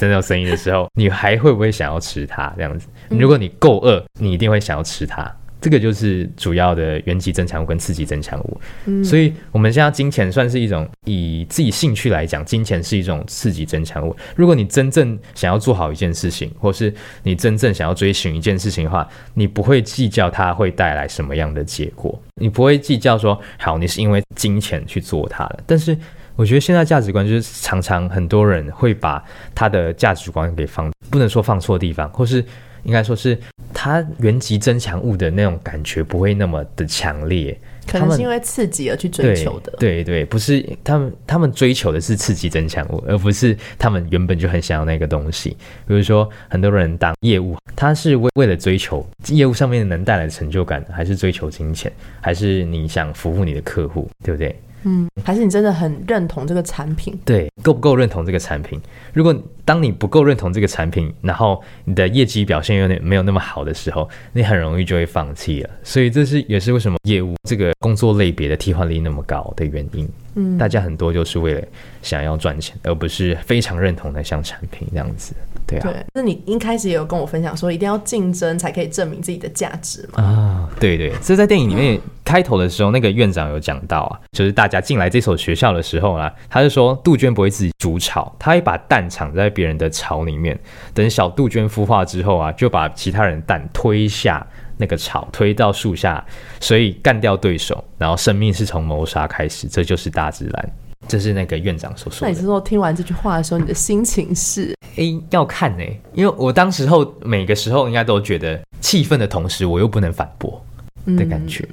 [0.06, 2.52] 那种声音的时候，你还会不会想要吃它？
[2.56, 5.30] 这样子，如果你够饿，你一定会想要吃它。
[5.60, 14.16] 这个就是主要的原级增强物跟次级增强物，嗯，所以我们现在金钱算是一种以自己兴趣来讲，金钱是一种次级增强物。
[14.34, 16.92] 如果你真正想要做好一件事情，或是
[17.22, 25.60] 你真正想要追寻一件事情的话，你不会计较它会带来什么样的结果，你不会计较说好你是因为金钱去做它的。
[25.66, 25.96] 但是
[26.36, 29.22] 我觉得现在价值观就是常常很多人会把
[29.54, 32.42] 他的价值观给放，不能说放错地方，或是。
[32.82, 33.38] 应该说是
[33.72, 39.72] 它原级增强物的那种感觉不会那么的强烈，可能是因为刺激而去追求的。
[39.78, 45.50] 对对，不是他们他们追求的是刺激增强物，而不是他们原本就很想要那个东西。
[45.86, 51.90] 比如说很多人当业务，他是为为了追求业务上面能带来的成就感，还是追求金钱，
[52.20, 54.58] 还是你想服务你的客户，对不对？
[54.82, 57.18] 嗯，还是你真的很认同这个产品？
[57.24, 58.80] 对，够不够认同这个产品？
[59.12, 65.70] 如果当你不够认同这个产品，然后你的业绩表现有点没有那么好的时候，你很容易就会放弃了。
[65.82, 70.08] 所以这是也是为什么业务这个工作类别的替换率那么高的原因。
[70.34, 71.62] 嗯，大家很多就是为了
[72.02, 75.34] 想要赚钱，而不是非常认同那项产品这样子。
[75.70, 80.22] 对啊，对，那你一开始也有跟我分享说，一定要竞争才可以证明自己的价值嘛？
[80.22, 90.58] 啊，对对，这在电影里面开头的时候，那个院长有讲到啊，就是大家进来这所学校的时候啊，他就说杜鹃不会自己筑巢，他会把蛋藏在别人的巢里面，
[90.92, 96.24] 等小杜鹃孵化之后啊，就把其他人蛋推下那个巢，推到树下，
[96.60, 100.72] 所以干掉对手，然后生命是从谋杀开始，这就是大自然。
[101.08, 102.26] 这是那个院长所说。
[102.26, 104.74] 那你是说听完这句话的时候，你的心情是？
[104.96, 105.84] 哎，要看呢，
[106.14, 110.64] 因为我当时候每个时候应该都觉得气愤的同时，我又不能反驳
[111.06, 111.66] 的感觉，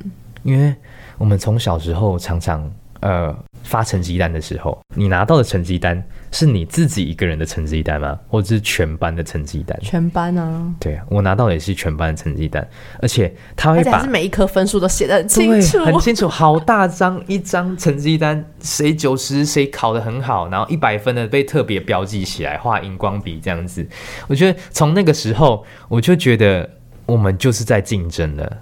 [0.44, 0.74] 因为
[1.18, 3.36] 我们从小时候常常呃。
[3.64, 8.18] 发成绩单的时候，你拿到的成绩单是你自己一个人的成绩单吗？
[8.28, 9.78] 或者是全班的成绩单？
[9.82, 10.74] 全班啊。
[10.80, 12.68] 对啊，我拿到也是全班的成绩单，
[13.02, 23.88] 而且他会把每一科分数都写的很清楚，很清楚，好大张一张成绩单，谁九十谁考得很好，然后一百分的被特别标记起来，画荧光笔这样子。
[24.28, 26.70] 我觉得从那个时候，我就觉得
[27.06, 28.58] 我们就是在竞争了。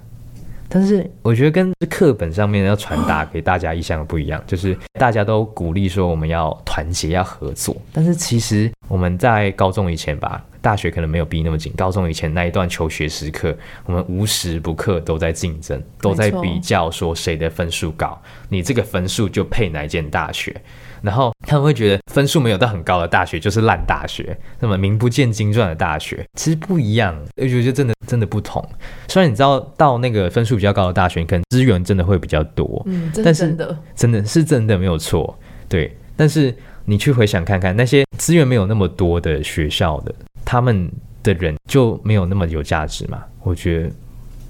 [0.68, 7.76] 但是我觉得跟课本上面要传达给大家意向不一样，就是大家都鼓励说我们要团结、要合作。
[7.92, 11.72] 但是其实我们在高中以前吧，大学可能没有逼那么紧。
[11.76, 20.60] 高中以前那一段求学时刻，我们无时不刻都在竞争，都在比较说谁的分数高，你这个分数就配哪间大学。
[21.02, 28.66] 然后他们会觉得分数没有到很高的大学就是烂大学，那么名不见经传的大学其实不一样，我觉得真的真的不同。
[29.06, 35.96] 虽然你知道到那个分数比较高的大学，可能资源真的会比较多，嗯，但是真的真的是真的没有错，对。
[36.16, 36.52] 但是
[36.86, 40.14] 你去回想看看那些资源没有那么多的学校的，
[40.46, 40.90] 他们
[41.22, 43.22] 的人就没有那么有价值嘛？
[43.42, 43.90] 我觉得。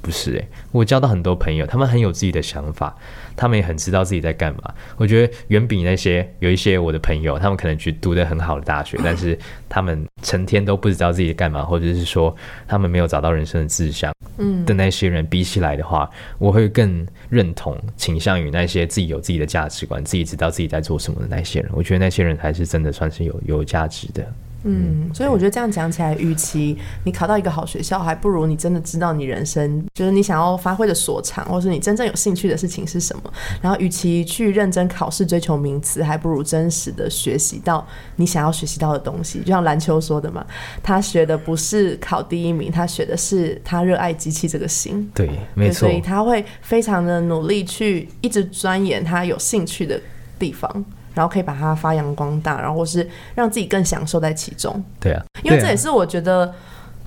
[0.03, 2.95] 不是诶，我交到很多朋友，他们很有自己的想法，
[3.35, 4.73] 他们也很知道自己在干嘛。
[4.97, 9.37] 我觉得远比那些有一些我的朋友，他们可能去读的很好的大学，但是
[9.69, 12.33] 他们成天都不知道自己在干嘛，或者是说
[12.69, 21.69] 他们没有找到人生的志向，嗯的那些人比起来的话，我会更认同倾向于那些自己有自己的价值观，自己知道自己在做什么的那些人。
[21.73, 24.25] 我觉得那些人才是真的算是有有价值的。
[24.67, 33.33] 嗯，所以我觉得这样讲起来，与其你考到一个好学校，还不如你真的知道你人生就是你想要发挥的所长，或是你真正有兴趣的事情是什么。
[33.63, 39.39] 然后，与其去认真考试追求名次，还不如真实的学习到你想要学习到的东西。
[39.41, 40.45] 就像篮球说的嘛，
[40.83, 45.09] 他学的不是考第一名，他学的是他热爱机器这个心。
[45.15, 45.89] 对，没错。
[45.89, 50.01] 所以他会非常的努力去一直钻研他有兴趣的
[50.39, 50.85] 地方。
[51.17, 54.85] 然后可以把它发扬光大，然后或是让自己更享受在其中。
[55.01, 56.55] 对啊，因为这也是我觉得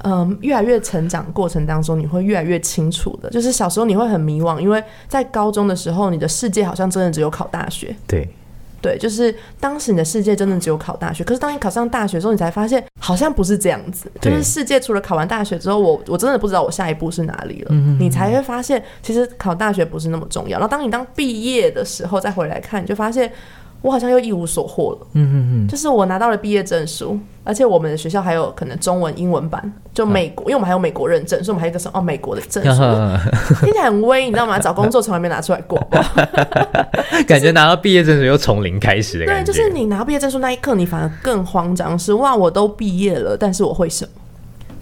[0.03, 3.29] 嗯，越来越成长过程当中，你会越来越清楚的。
[3.29, 7.95] 就是小时候你会很迷惘，因为在高中的时候，你的世界好像真的只有考大学。
[8.07, 8.27] 对，
[8.81, 11.21] 对，就是当时你的世界真的只有考大学。
[11.21, 14.09] 可是当你考上大学之后，你才发现好像不是这样子。
[14.21, 17.67] 就是世界除了考完大学之后，我我真的不知道我下一步是哪里了。
[17.71, 20.57] 嗯你才会发现，其实考大学不是那么重要。
[20.57, 23.29] 然后当你当毕业的时候再回来看，你就发现
[23.81, 25.07] 我好像又一无所获了。
[25.13, 32.81] 嗯嗯嗯，就是我拿到了毕业证书，而且我们的学校还有可能中文、英文版，就美国，因为我们还有美国认证，所以我们还有一个什么哦美国的证书，
[33.63, 34.59] 听起来很威，你知道吗？
[34.59, 35.79] 找工作从来没拿出来过，
[37.27, 39.51] 感觉拿到毕业证书又从零开始的对，感觉。
[39.51, 44.11] 就是你拿毕业证书那一刻，你反而更慌张，是哇，我都毕业了，但是我会什么？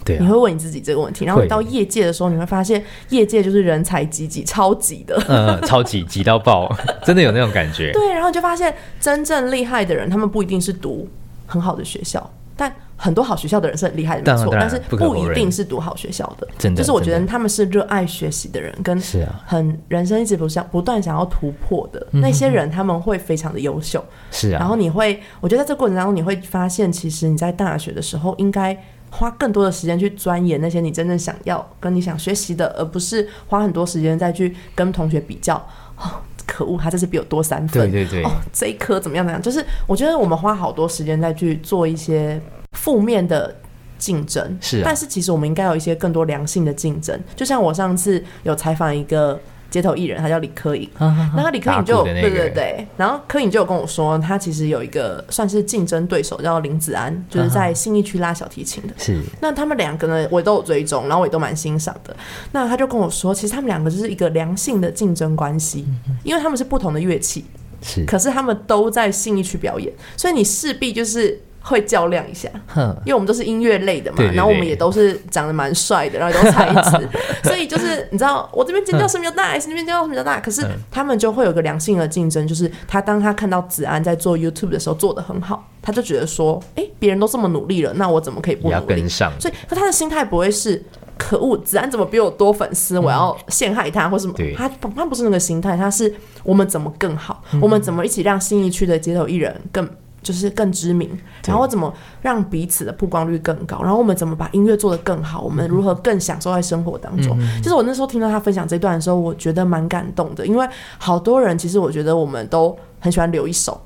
[0.08, 5.22] 对啊你会问你自己这个问题，然后你到业界的时候，你会发现业界就是人才济济，超级的。
[5.28, 7.92] 嗯，超级挤到爆， 真的有那种感觉。
[7.94, 11.08] 对，然后你就发现真正厉害的人，他们不一定是读
[11.46, 16.48] 很好的学校，但很多好学校的人是很厉害的，没错，但是不一定是读好学校的。
[16.58, 24.04] 真的就是我觉得他们是热爱学习的人，跟是啊，很人生一直不想不断想要突破的那些人，他们会非常的优秀。
[24.30, 28.76] 是啊，然后你会，我觉得在这个过程当中，你会发现，其实你在大学的时候应该。
[29.10, 35.54] 花更多的时间去钻研那些你真正想要跟你想学习的，而不是花很多时间再去跟同学比较。
[35.96, 37.90] 哦，可恶，他这次比我多三分。
[37.90, 39.42] 对对对哦，这一科怎么样怎么样？
[39.42, 42.40] 就是我觉得我们花好多时间再去做一些
[42.72, 43.54] 负面的
[43.98, 47.20] 竞争，是啊但是其实我们应该有一些更多良性的竞争。
[47.34, 49.38] 就像我上次有采访一个
[49.70, 58.94] 街头艺人，他叫李科颖， 然后李科颖就有、对对对，然后科颖就有跟我说，他其实有一个算是竞争对手叫林子安，就是在信义区拉小提琴的。
[58.96, 59.20] 是。
[59.40, 62.16] 那他们两个呢，我都有追踪，然后我也都蛮欣赏的。
[62.52, 65.86] 那他就跟我说，其实他们两个就是一个良性的竞争关系，
[66.24, 67.44] 因为他们是不同的乐器，
[67.82, 72.48] 是，可是他们都在信义区表演，所以你势必就是会较量一下。
[72.66, 77.08] 哼，因为我们都是音乐类的嘛，对对对然后我们也都是长得蛮帅的，然后也都才子，
[77.44, 89.08] 所以就是你知道，我这边尖叫声比较大，还是那边尖叫声比较大，可是嗯他们就会有个良性的竞争，就是他当他看到子安在做 YouTube 的时候做的很好，他就觉得说，哎，别人都这么努力了，那我怎么可以不努力跟？
[89.08, 89.32] 上。
[89.38, 90.82] 所以，可他的心态不会是。
[91.20, 92.96] 可恶，子安怎么比我多粉丝？
[92.96, 94.54] 我要陷害他，或什么对？
[94.54, 97.42] 他他不是那个心态，他是我们怎么更好？
[97.60, 99.84] 我们怎么一起让新一区的街头艺人更
[100.28, 101.08] 就是更知名？
[101.46, 103.80] 然后怎么让彼此的曝光率更高？
[103.80, 105.40] 然后我们怎么把音乐做得更好？
[105.40, 107.34] 我们如何更享受在生活当中？
[107.62, 113.80] 其实我那时候听到他分享这段的时候，我觉得蛮感动的，因为好多人其实我觉得我们都很喜欢留一手。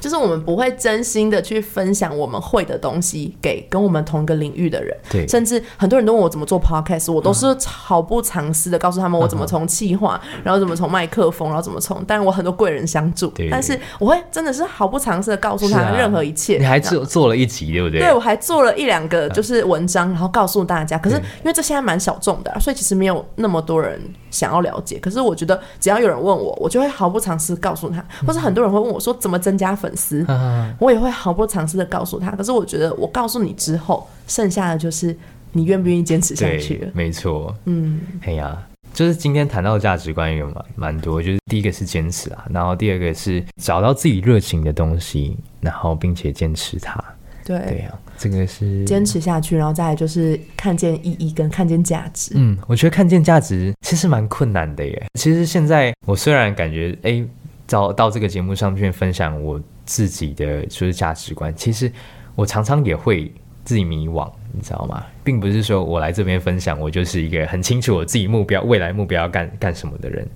[0.00, 16.58] 就是我们不会真心的去分享我们会的东西给跟我们同一个领域的人，对，甚至很多人都问我怎么做 podcast，我都是毫不藏私的告诉他们我怎么从企划，然后怎么从麦克风，然后怎么从，当然我很多贵人相助，但是我会真的是毫不藏私的告诉他任何一切。
[16.58, 18.00] 你还这样做做了一集，对不对？
[18.00, 20.96] 对，我还做了一两个就是文章，然后告诉大家。
[20.98, 24.98] 可是因为这现在蛮小众的啊、所以其实没有那么多人想要了解。
[24.98, 32.30] 可是我觉得只要有人问我，我就会毫不藏私告诉他，或者很多人会问我说怎么增加粉丝，啊，我也会毫不尝试的告诉他。
[32.32, 35.16] 可是我觉得我告诉你之后，剩下的就是
[35.52, 37.54] 你愿不愿意坚持下去。，没错。
[37.64, 47.02] 嗯，哎呀，就是今天谈到的价值观有蛮蛮多，就是第一个是坚持啊，然后第二个是找到自己热情的东西，然后并且坚持它。
[47.44, 49.02] 对对，啊，这个是坚。
[49.02, 52.32] 持下去，然后再来就是看见意义跟看见价值。
[52.34, 55.06] 嗯，我觉得看见价值其实蛮困难的耶。
[55.14, 57.24] 其实现在我虽然感觉哎，
[57.66, 61.90] 到到这个节目上面分享我自己的就是价值观，其实
[62.34, 63.32] 我常常也会
[63.64, 65.02] 自己迷惘，你知道吗？
[65.24, 70.28] 并不是说我来这边分享，我就是一个很清楚我自己目标、未来目标要干干什么的人。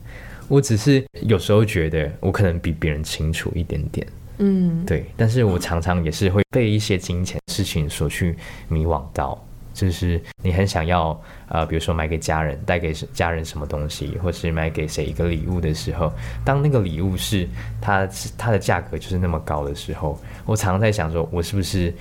[0.49, 4.07] 我只是有时候觉得我可能比别人清楚一点点，
[4.39, 8.35] 嗯，对，但是我常常也是会被一些金钱事情所去
[8.69, 9.39] 迷惘到，
[9.73, 16.13] 就是你很想要呃，比如说买给家人，带给家人什么东西，或是买给谁一个礼物的时候，
[16.45, 17.49] 当那个礼物是
[17.81, 21.95] 它它的价格就是那么高的时候，我常常在想说，我是不是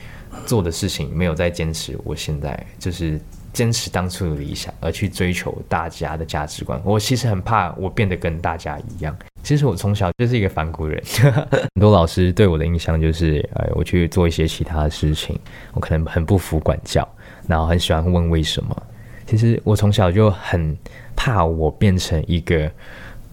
[0.45, 3.19] 做的事情没有在坚持我现在就是。
[3.53, 6.81] 坚持当初的理想，而去追求大家的价值观。
[6.85, 9.13] 我其实很怕我变得跟大家一样。
[9.43, 11.03] 其实我从小就是一个反骨人，
[11.51, 15.37] 很多老师对我的印象就是，呃，我去做一些其他的事情，
[15.73, 17.05] 我可能很不服管教，
[17.47, 18.83] 然后很喜欢问为什么。
[19.25, 20.77] 其实我从小就很
[21.15, 22.69] 怕我变成一个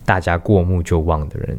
[0.05, 1.59] 大家过目就忘的人。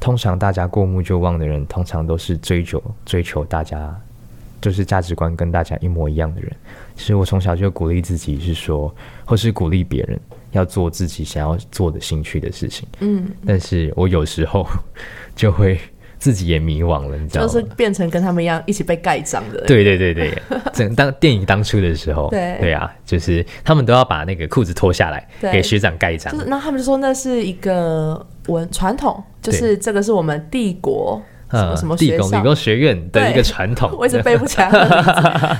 [0.00, 3.98] 通常大家过目就忘的人，通常都是追求追求大家
[4.60, 6.50] 就是价值观跟大家一模一样的人。
[6.94, 10.20] 其实我从小就鼓励自己是说，或是鼓励别人
[10.52, 12.86] 要做自己想要做的兴趣的事情。
[13.00, 14.66] 嗯，但是我有时候
[15.34, 15.80] 就会
[16.24, 17.52] 自己也迷惘了，你知道吗？
[17.52, 19.58] 就是变成跟他们一样一起被盖章的。
[19.58, 19.66] 人。
[19.66, 20.32] 对对对对，
[20.72, 22.56] 整当电影当初的时候，对。
[22.58, 26.32] 对啊，就是他们都要把那个裤子脱下来给学长盖章。
[26.32, 31.20] 就，是，然后他们就说那是一个文传统，就是这个是我们帝国
[31.54, 32.44] 什么什么学校地工理。
[32.44, 33.90] 工学院的一个传统。
[33.98, 34.68] 我一直背不起来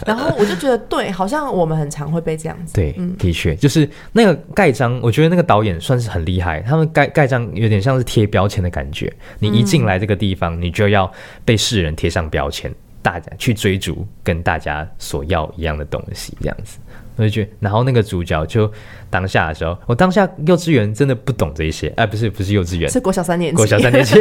[0.07, 2.75] 然后我就觉得对，好像我们很常会被这样子。
[2.75, 6.61] 对，嗯的确，就是那个盖章，我觉得那个导演算是很厉害。
[6.61, 11.11] 他们盖盖章有点像是贴标签的感觉，你一进来这个地方，你就要
[11.45, 12.73] 被世人贴上标签，
[13.03, 16.79] 大家去追逐跟大家所要一样的东西，这样子。
[17.17, 18.71] 我就觉得，然后那个主角就
[19.11, 24.19] 当下的时候，我当下幼稚园真的不懂这一些，哎、不是不是幼稚园，是国小三年级，国小三年级，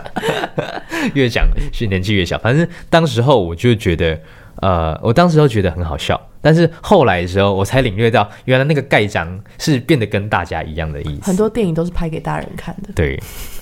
[1.14, 2.38] 越讲是年纪越小。
[2.38, 4.18] 反正当时候我就觉得，
[4.56, 11.22] 呃，我当时候觉得很好笑，但是后来的时候我才领略到，原来那个盖章是变得跟大家一样的意思。
[11.22, 12.90] 很多电影都是拍给大人看的。
[12.94, 13.18] 对，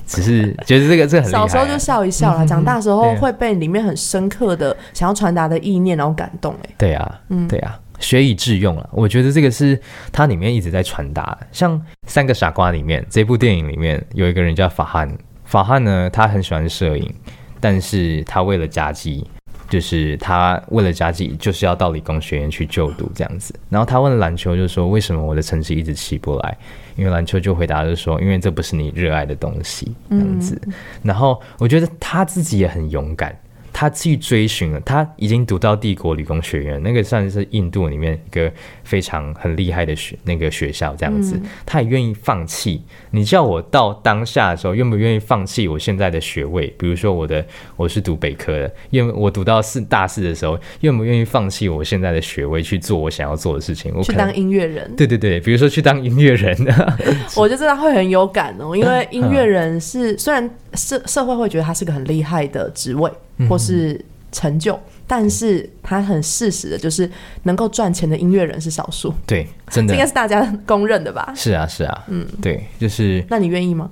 [0.06, 1.30] 只是觉得这个这个很。
[1.30, 6.54] 小时候就笑一笑啦，长大时候会被里面很深刻的想要传达的意念然后感动。
[6.62, 8.88] 哎，对啊，嗯对啊，学以致用了。
[8.92, 9.80] 我觉得这个是
[10.12, 11.38] 它里面一直在传达。
[11.52, 17.12] 像《三个傻瓜》里面，这部电影里面有一个人叫法汉，法汉呢，他很喜欢摄影，
[17.60, 19.26] 但是他为了家计。
[19.70, 23.52] 就是他为了家计，就是要到理工学院去就读这样子。
[23.70, 26.56] 然后他问篮球，就说为什么我的成绩一直起不来？
[26.96, 30.60] 因为篮球就回答就说，因为这不是你热爱的东西这样子。
[31.02, 33.36] 然后我觉得他自己也很勇敢，
[33.74, 38.50] 他去追寻了，他已经读到帝国理工学院，那个算是印度里面一个
[38.84, 42.80] 非常很厉害的学那个学校，这样子，他也愿意放弃。
[43.10, 46.72] 你叫我到当下的时候，愿不愿意放弃我现在的学位？
[46.78, 47.44] 比如说我的
[47.76, 53.92] 我是读北科的，愿我读到四大四的时候，愿不愿意放弃我现在的学位去做我想要做的事情？
[53.92, 56.56] 我去当音乐人，对对对，比如说去当音乐人，
[57.36, 67.08] 我就知道会很有感哦，因为音乐 人是虽然社社会会觉得他是个很厉害的职位嗯或是成就，但是他很事实的就是
[67.44, 69.92] 能够赚钱的音乐人是少数，对，真的。
[69.92, 71.32] 这应该是大家公认的吧？
[71.36, 73.90] 是啊是啊，嗯，对，就是那你愿意吗？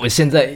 [0.00, 0.54] 我现在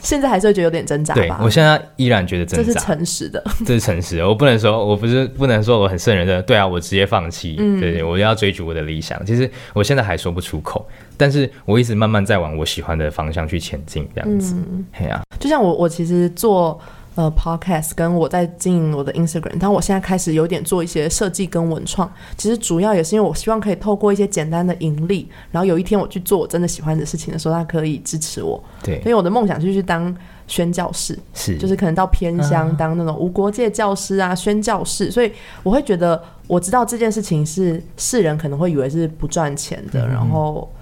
[0.00, 1.20] 现在还是会觉得有点挣扎吧？
[1.20, 9.24] 对我现在依然觉得挣扎这是诚实的， 这是诚实的，我不能说，我不是不能说我很圣人的，对啊，我直接放弃，嗯对对，我要追逐我的理想。
[9.26, 10.86] 其实我现在还说不出口，
[11.16, 14.54] 但是我一直慢慢在往我喜欢的方向去前进，这样子。
[14.54, 16.78] 嗯嘿啊，就像我，我其实做
[17.18, 28.62] 呃 podcast，跟我在经营我的 Instagram，但我现在开始有点做一些设计跟文创，其实主要也是因为我希望可以透过一些简单的盈利，然后有一天我去做我真的喜欢的事情的时候，他可以支持我。
[28.84, 29.02] 对。
[29.02, 30.16] 所，以我的梦想就是去当
[30.46, 35.32] 宣教士，是，就是可能到偏乡啊当那种无国界教师啊、宣教士，所以
[35.64, 40.08] 我会觉得我知道这件事情是世人可能会以为是不赚钱的，嗯。
[40.08, 40.72] 然后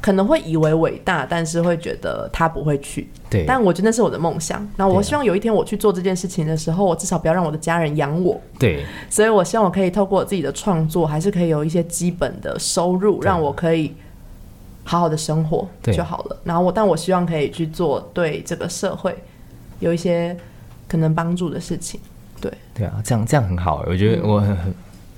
[0.00, 3.08] 可能会以为伟大，但是会觉得他不会去。
[3.28, 4.66] 对，但我觉得那是我的梦想。
[4.76, 8.40] 那我希望有一天我去做这件事情的时候，我至少不要让我的家人养我。
[8.58, 13.94] 对，所以我希望我可以透过我自己的创作，还是可以有一些基本的收入，让我可以
[14.84, 16.36] 好好的生活就好了。
[16.44, 19.16] 然后我，但我希望可以去做对这个社会
[19.80, 20.36] 有一些
[20.88, 22.00] 可能帮助的事情。
[22.40, 24.74] 对，对啊，这样这样很好，我觉得我很很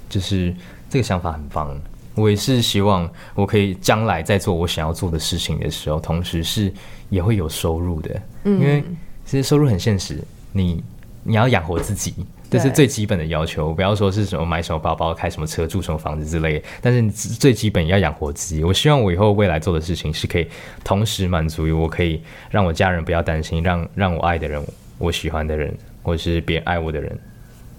[0.08, 0.52] 就是
[0.90, 1.74] 这个想法很棒。
[2.14, 6.72] 我也是希望我可以将来在做我想要做的事情的时候，同时是
[7.08, 8.82] 也会有收入的，嗯因为
[9.24, 10.18] 其实收入很现实，
[10.52, 10.82] 你
[11.22, 12.14] 你要养活自己，
[12.50, 13.72] 这是最基本的要求。
[13.72, 18.62] 不要说是什么买什么包包、开什么车、住什么房子之类的，但是你最基本要养活自己。
[18.64, 20.46] 我希望我以后未来做的事情是可以
[20.84, 24.62] 同时满足于我可以让我家人不要担心，让让我爱的人、
[24.98, 27.16] 我喜欢的人，或是别人爱我的人，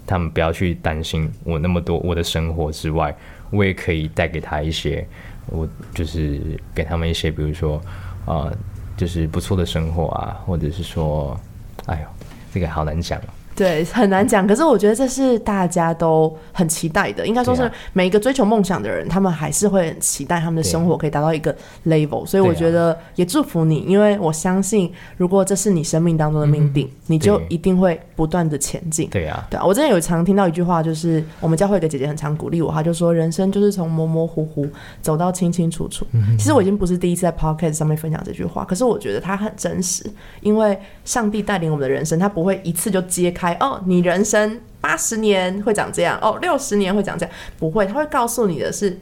[0.06, 3.14] 他们不要去担心我那么多我的生活之外，
[3.54, 5.06] 我也可以带给他一些，
[5.46, 6.40] 我就是
[6.74, 7.80] 给他们一些，比如说，
[8.26, 8.52] 呃，
[8.96, 11.38] 就是不错的生活啊，或者是说，
[11.86, 12.06] 哎呦，
[12.52, 13.20] 这个好难讲。
[13.54, 14.46] 对，很难讲。
[14.46, 21.54] 可是我觉得这是大家都很期待的，应该说是每一个追求梦想的人，他们还是会很期待他们的生活可以达到一个
[21.86, 22.26] level。
[22.26, 29.08] 所以我觉得也祝福你，因为我相信，如果这是你生命当中的命定，你就一定会不断的前进。
[29.10, 34.66] 对啊，对啊，我之前有常听到一句话，就是我们教会有一个姐姐很常鼓励我，她就说人生就是从模模糊糊
[35.02, 36.06] 走到清清楚楚。
[36.38, 40.04] 其实我已经不是第一次在 podcast 上面分享这句话，可是我觉得它很真实，
[40.40, 48.98] 因为上帝带领我们的人生，他不会一次就揭开哦，你人生八十年会长这样，哦，六十年会长这样，不会，他会告诉你的是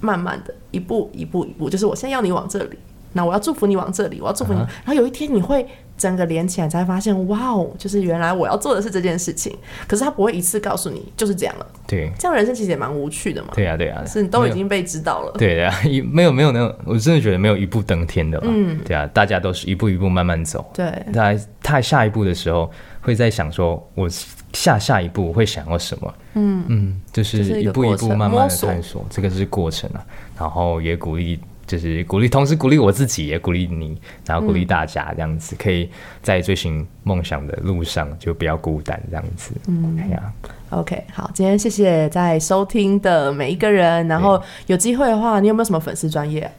[0.00, 2.78] 慢慢的一步一步一步，就是我现在要你往这里。
[3.14, 4.58] 那我要祝福你往这里，我要祝福你。
[4.58, 5.68] 啊然后有一天你会
[6.02, 9.56] 整个连起来，才发现哇哦，就是原来我要做的是这件事情。
[9.86, 13.50] 可是他不会一次告诉你就是这样了，对这样人生其实也蛮无趣的嘛。
[13.54, 15.32] 对啊对啊，是你都已经被知道了。
[15.38, 18.48] 对啊，一没有没有那种，我真的觉得没有一步登天的嘛。
[18.50, 20.68] 嗯，对啊，大家都是一步一步慢慢走。
[20.74, 22.68] 对在他下一步的时候，
[23.00, 24.08] 会在想说，我
[24.52, 26.14] 下下一步会想要什么？
[26.34, 30.04] 嗯嗯，就是一步一步慢慢的探索，这个是过程啊。
[30.38, 31.38] 然后也鼓励，
[31.72, 35.88] 就是鼓励，同时鼓励我自己，也鼓励你，然后鼓励大家，这样子、可以
[36.20, 39.54] 在追寻梦想的路上就不要孤单，这样子。
[39.68, 40.22] 嗯，哎呀
[40.68, 44.06] ，OK，好，今天谢谢在收听的每一个人。
[44.06, 46.50] 然后有机会的话，你有没有什么粉丝专业？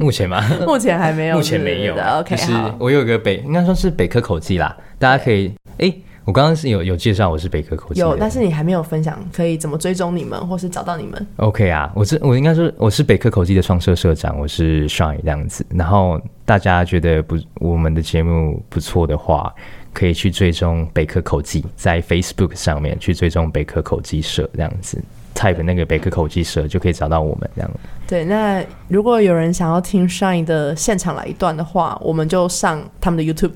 [0.00, 2.74] 目前吗， 目前还没有，目前没有 OK，就是好。
[2.80, 5.94] 我有一个北，应该说是北科口技啦，大家可以，哎、
[6.24, 15.64] 我刚刚是有有介绍我是北科口技的，有，但是你还没有分享，可以怎么追踪你们，或是找到你们？OK 啊，我是我应该说我是北科口技的创社社长，我是 Shine 这样子。
[15.70, 19.54] 然后大家觉得不我们的节目不错的话，
[19.92, 25.02] 可以去追踪北科口技，在 Facebook 上面去追踪北科口技社这样子
[25.34, 27.70] ，type 那个北科口技社就可以找到我们这样。
[28.06, 33.52] 对，那如果有人想要听 Shine 的现场来一段的话，我们就上他们的 YouTube，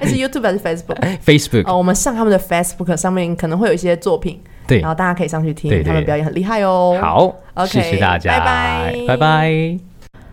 [0.00, 6.98] 诶 是 YouTube 还是 Facebook？Facebook、哦，我们上他们的 Facebook 上面可能会有一些作品，对然，后大家可以上去听，对对他们表演很厉害哦。。
[7.00, 9.91] 好 OK，谢谢大家，拜拜拜拜。